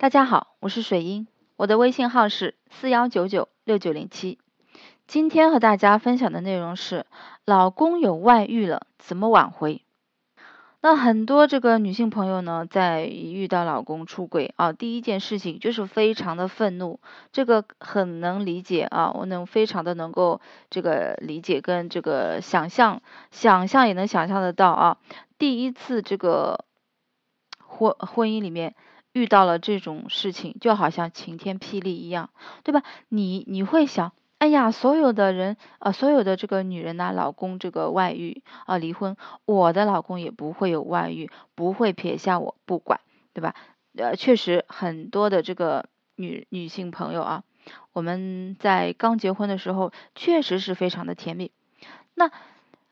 [0.00, 4.38] 大家好，我是水英，我的微信号是四幺九九六九零七。
[5.08, 7.04] 今天和大家分享的内容是：
[7.44, 9.82] 老公有外遇了，怎么挽回？
[10.80, 17.00] 那很多这个女性朋友呢，在遇到老公出轨啊，第一件事情就是非常的愤怒，
[17.32, 20.40] 这个很能理解啊，我能非常的能够
[20.70, 23.02] 这个理解跟这个想象，
[23.32, 24.98] 想象也能想象得到啊，
[25.38, 26.64] 第一次这个
[27.58, 28.76] 婚婚姻里面。
[29.18, 32.30] 遇到了这种事情，就好像晴天霹雳一样，
[32.62, 32.84] 对吧？
[33.08, 43.00] 你你会想，哎呀，所有的人啊，所有的这个女人呐，老公这个外遇啊，离婚，我的老公也不会有外遇，不会撇下我不管，
[43.34, 43.56] 对吧？
[43.96, 47.42] 呃，确实很多的这个女女性朋友啊，
[47.92, 51.50] 我们在刚结婚的时候，确实是非常的甜蜜。
[52.14, 52.30] 那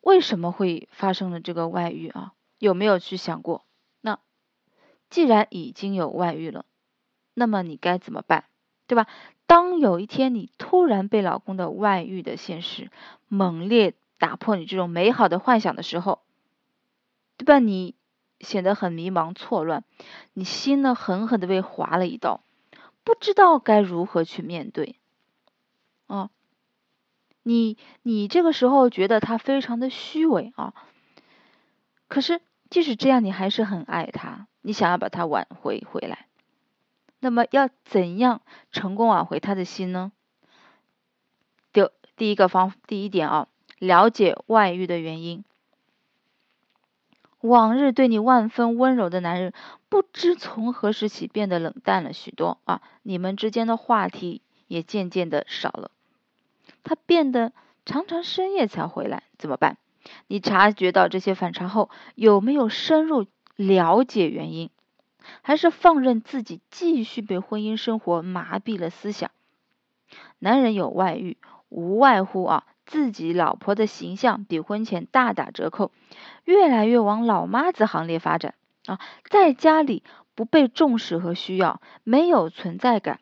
[0.00, 2.32] 为什么会发生了这个外遇啊？
[2.58, 3.62] 有没有去想过？
[5.10, 6.64] 既然已经有外遇了，
[7.34, 8.44] 那么你该怎么办，
[8.86, 9.06] 对吧？
[9.46, 12.90] 当有一天你突然被老公的外遇的现实
[13.28, 16.20] 猛烈打破你这种美好的幻想的时候，
[17.38, 17.58] 对吧？
[17.58, 17.94] 你
[18.40, 19.84] 显得很迷茫错乱，
[20.34, 22.42] 你心呢狠狠的被划了一刀，
[23.04, 24.96] 不知道该如何去面对。
[26.06, 26.30] 啊，
[27.42, 30.74] 你你这个时候觉得他非常的虚伪啊，
[32.06, 34.46] 可是即使这样，你还是很爱他。
[34.68, 36.26] 你想要把他挽回回来，
[37.20, 40.12] 那么要怎样成功挽回他的心呢？
[41.72, 41.88] 第
[42.18, 45.42] 第一个方第一点啊，了解外遇的原因。
[47.40, 49.54] 往日对你万分温柔的男人，
[49.88, 55.90] 不知从何时起变得冷淡了许多啊，你们之间的话题也渐渐的少了。
[56.84, 57.54] 他变得
[57.86, 59.78] 常常深夜才回来，怎么办？
[60.26, 63.24] 你察觉到这些反常后，有没有深入？
[63.58, 64.70] 了解原因，
[65.42, 69.32] 还是放任自己继续被婚姻生活麻痹了思想？
[70.38, 71.36] 男人有外遇，
[71.68, 75.90] 无外乎啊，自己老婆的形象比婚前大打折扣，
[76.44, 78.54] 越来越往老妈子行列发展
[78.86, 80.04] 啊，在家里
[80.36, 83.18] 不被重视和需要，没有存在感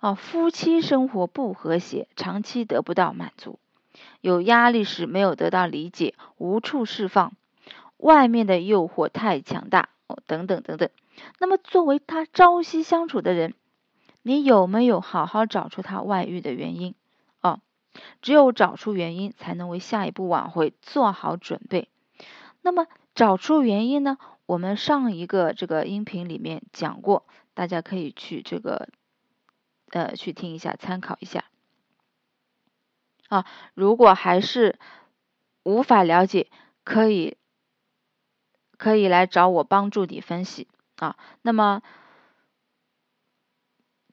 [0.00, 3.58] 啊，夫妻生活不和谐，长期得不到满足，
[4.22, 7.34] 有压力时没有得到理解，无处释放。
[7.98, 10.88] 外面的诱惑太强大哦，等等等等。
[11.38, 13.54] 那么作为他朝夕相处的人，
[14.22, 16.94] 你有没有好好找出他外遇的原因
[17.40, 17.60] 啊？
[18.22, 21.88] 只有找出原因，才能为下一步挽回做好准备。
[22.62, 24.16] 那么找出原因呢？
[24.46, 28.88] 我们上一个这个音频里面讲过，大家可以去这个
[29.90, 31.44] 呃去听一下，参考一下
[33.28, 33.44] 啊。
[33.74, 34.78] 如果还是
[35.64, 36.48] 无法了解，
[36.84, 37.37] 可以。
[38.78, 40.66] 可以来找我帮助你分析
[40.96, 41.16] 啊。
[41.42, 41.82] 那么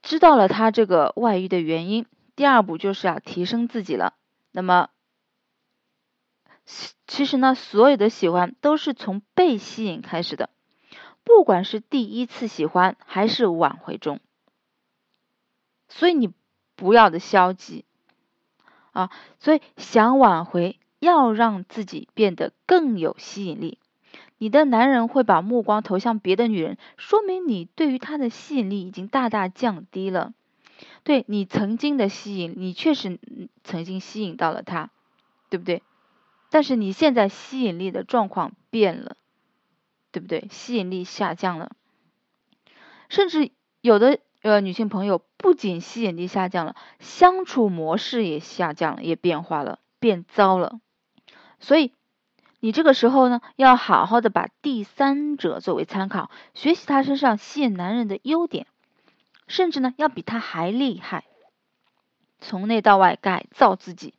[0.01, 2.05] 知道了他这个外遇的原因，
[2.35, 4.15] 第二步就是要提升自己了。
[4.51, 4.89] 那么
[7.07, 10.49] 其实呢，所有的喜欢都是从被吸引开始的，
[11.23, 14.19] 不管是第一次喜欢还是挽回中。
[15.87, 16.33] 所以你
[16.75, 17.85] 不要的消极
[18.91, 23.79] 啊，所以想挽回，要让自己变得更有吸引力。
[24.38, 30.34] 你的男人会把目光投向别的女人，说明你对于他的吸引力已经大大降低了。
[31.03, 33.18] 对你曾经的吸引，你确实
[33.63, 34.90] 曾经吸引到了他，
[35.50, 35.84] 对不对？
[36.50, 39.16] 但是你现在吸引力的状况变了，
[40.12, 40.47] 对不对？
[40.51, 41.72] 吸引力下降了，
[43.07, 50.81] 甚至有的呃女性朋友不仅吸引力下降了，相处模式也下降了，也变化了，变糟了。
[51.59, 51.94] 所以。
[52.59, 58.66] 你这个时候呢，要好好的把第三者作为参考，学习他身上吸引男人的优点，
[59.47, 61.25] 甚至呢要比他还厉害，
[62.39, 64.13] 从内到外改造自己，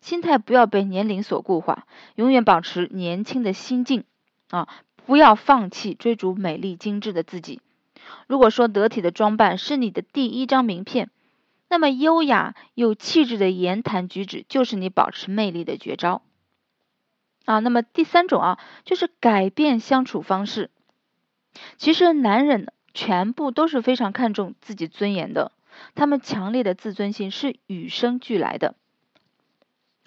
[0.00, 4.04] 心态不要被年龄所固化，永远保持年轻的心境
[4.50, 4.68] 啊，
[5.06, 7.60] 不要放弃追逐美丽精致的自己。
[8.26, 11.10] 如果说得体的装扮是你的第一张名片，
[11.68, 16.22] 那么优雅有气质的言谈举止就是你保持魅力的绝招。
[17.44, 20.70] 啊，那么第三种啊，就是改变相处方式。
[21.78, 25.52] 其实男人全部都是非常看重自己尊严的，
[25.94, 28.74] 他们强烈的自尊心是与生俱来的。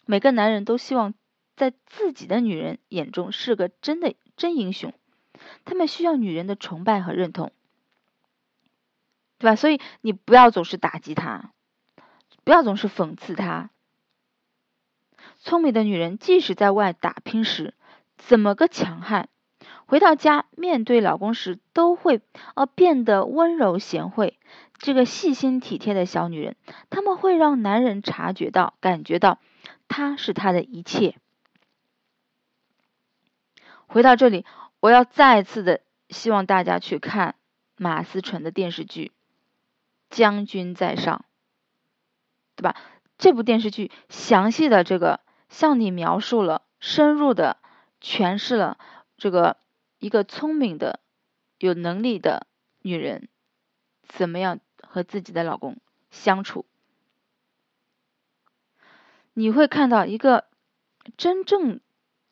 [0.06, 1.16] 每个男人都希望
[1.56, 4.94] 在自己的女人眼中是个真的真英雄，
[5.66, 7.52] 他们需要女人的崇拜和认同，
[9.40, 9.56] 对吧？
[9.56, 11.52] 所以你不要总是打击他，
[12.44, 13.71] 不要总是讽刺他。
[15.44, 17.74] 聪明的女人，即使在外打拼时，
[18.18, 19.28] 怎么个强悍，
[19.88, 22.22] 回到家面对老公时都会
[22.54, 24.40] 呃变得温柔贤惠，
[24.78, 26.56] 这个细心体贴的小女人，
[26.92, 29.40] 她们会让男人察觉到、感觉到
[29.88, 31.16] 她是他的一切。
[33.88, 34.46] 回到这里，
[34.80, 37.36] 我要再次的希望大家去看
[37.78, 39.12] 马思纯的电视剧
[40.16, 41.26] 《将军在上》，
[42.56, 42.76] 对吧？
[43.18, 45.20] 这部电视剧详细的这个
[45.52, 47.58] 向你描述了、深入的
[48.02, 48.80] 诠释了
[49.18, 49.58] 这个
[50.00, 51.00] 一个聪明的、
[51.60, 52.48] 有能力的
[52.82, 53.28] 女人
[54.08, 55.78] 怎么样和自己的老公
[56.10, 56.66] 相处。
[59.34, 60.46] 你会看到一个
[61.18, 61.82] 真正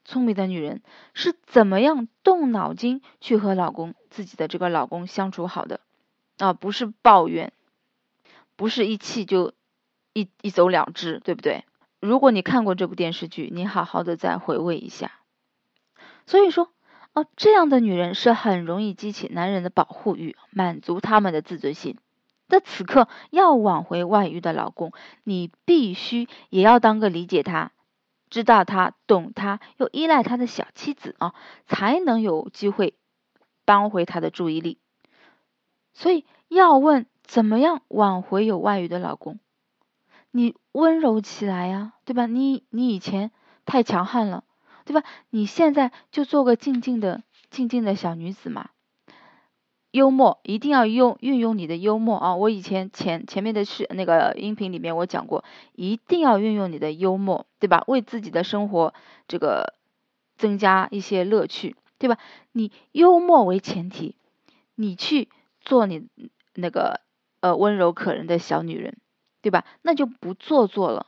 [0.04, 0.82] 聪明的女人
[1.14, 5.82] 是怎么样动脑筋去和老公、自己的这个老公相处好的
[6.38, 7.54] 啊，不是抱怨，
[8.56, 9.54] 不是一气就。
[10.12, 11.64] 一一走了之，对不对？
[12.00, 15.12] 如果你看过这部电视剧，你好好的再回味一下。
[16.26, 16.70] 所以说，
[17.14, 21.98] 哦，这样的女人是很容易激起男人的保护欲，满足他们的自尊心。
[22.48, 24.92] 在此刻要挽回外遇的老公，
[25.24, 27.72] 你必须也要当个理解他、
[28.30, 31.36] 知道他、懂他又依赖他的小妻子啊，
[31.68, 32.96] 才能有机会
[33.66, 34.80] 扳回他的注意力。
[35.94, 39.40] 所以要问怎么样挽回有外遇的老公？
[40.32, 42.26] 你温柔起来呀，对吧？
[42.26, 43.32] 你你以前
[43.66, 44.44] 太强悍了，
[44.86, 45.04] 对吧？
[45.30, 48.70] 你现在就做个静静的、静静的小女子嘛。
[49.92, 52.36] 幽默一定要用运用你的幽默啊！
[52.36, 55.44] 我以前前前面的是那个音频里面我讲过，
[55.74, 57.84] 一定要运用你的幽默，对吧？
[57.88, 58.94] 为自己的生活
[59.28, 59.74] 这个
[60.38, 62.20] 增加一些乐趣，对吧？
[62.52, 64.16] 你幽默为前提，
[64.76, 65.28] 你去
[65.60, 66.08] 做你
[66.54, 67.02] 那个
[67.40, 68.96] 呃温柔可人的小女人。
[69.42, 69.66] 对吧？
[69.82, 71.06] 那就不做作了。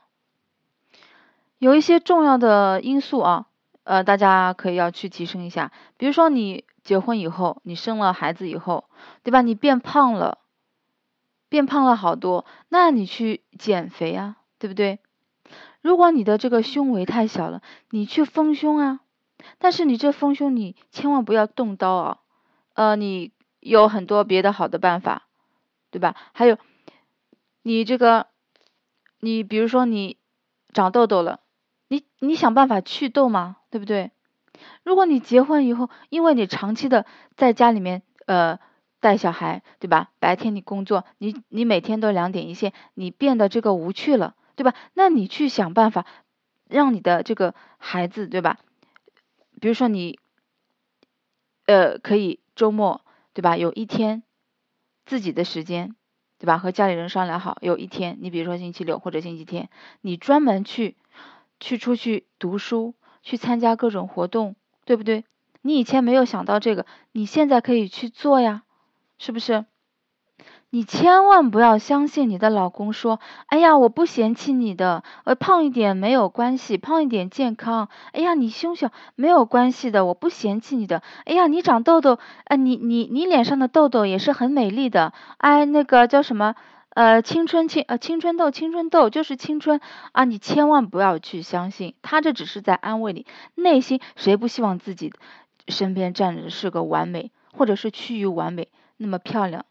[1.57, 3.45] 有一些重要的因素啊，
[3.83, 5.71] 呃，大家可以要去提升一下。
[5.97, 8.85] 比如说你结婚以后，你生了孩子以后，
[9.23, 9.41] 对吧？
[9.41, 10.39] 你变胖了，
[11.49, 14.99] 变胖了好多，那你去减肥啊，对不对？
[15.81, 19.01] 如果你的这个胸围太小了，你去丰胸啊。
[19.57, 22.17] 但是你这丰胸，你千万不要动刀啊。
[22.73, 25.27] 呃，你有很多别的好的办法，
[25.91, 26.15] 对吧？
[26.33, 26.57] 还有。
[27.63, 28.27] 你这个，
[29.19, 30.17] 你比如说你
[30.73, 31.41] 长痘痘了，
[31.87, 34.11] 你你想办法祛痘嘛，对不对？
[34.83, 37.05] 如果你结婚以后，因为你长期的
[37.35, 38.59] 在家里面呃
[38.99, 40.11] 带小孩，对吧？
[40.19, 44.73] 白天你工作，你你每天都两点一线，你变得这个无趣了，对吧？
[44.93, 46.05] 那你去想办法
[46.67, 48.59] 让你的这个孩子，对吧？
[49.59, 50.19] 比如说你
[51.65, 53.57] 呃可以周末，对吧？
[53.57, 54.23] 有一天
[55.05, 55.95] 自己的时间。
[56.41, 56.57] 对吧？
[56.57, 59.69] 和家里人商量好，有一天，你比如说星期六或者星期天，
[60.01, 60.95] 你专门去
[61.59, 65.23] 去出去读书，去参加各种活动，对不对？
[65.61, 68.63] 你以前没有想到这个，你现在可以去做呀，
[69.19, 69.65] 是不是？
[70.73, 77.89] 你千万不要相信你的老公说：“哎呀，我不嫌弃你的，呃，胖一点没有关系，胖一点健康。
[78.13, 81.03] 哎呀，你胸小没有关系的，我不嫌弃你的。
[81.25, 85.11] 哎呀，你长痘痘，呃，你你你脸上的痘痘也是很美丽的。
[85.39, 86.55] 哎，那个叫什么？
[86.93, 89.81] 呃，青春青呃青春痘，青春痘就是青春
[90.13, 90.23] 啊！
[90.23, 93.25] 你千万不要去相信他，这只是在安慰你。
[93.55, 95.13] 内心谁不希望自己
[95.67, 99.65] 身边站着的是个完美，或者是趋于完美，那么漂亮？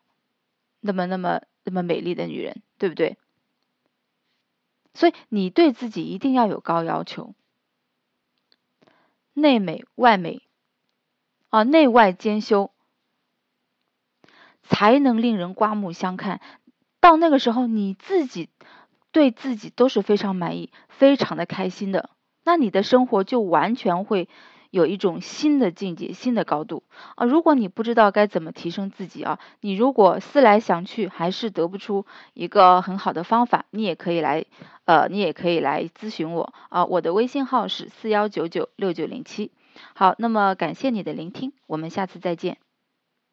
[0.80, 3.16] 那么那么那么美丽的女人，对不对？
[4.94, 7.34] 所以你对自己一定要有高要求，
[9.34, 10.42] 内美外美
[11.48, 12.72] 啊，内外兼修，
[14.62, 16.40] 才能令人刮目相看。
[17.00, 18.50] 到那个时候，你自己
[19.12, 22.10] 对自己都是非常满意、非常的开心的，
[22.44, 24.28] 那你的生活就完全会。
[24.70, 26.84] 有一种新的境界、新的高度
[27.16, 27.26] 啊！
[27.26, 34.44] 如果你不知道该怎么提升自己啊，你如果思来想去还是得不出一个很好的方法，你也可以来，
[34.84, 36.84] 呃，你也可以来咨询我啊。
[36.84, 39.50] 我的微信号是四幺九九六九零七。
[39.94, 42.58] 好，那么感谢你的聆听，我们下次再见。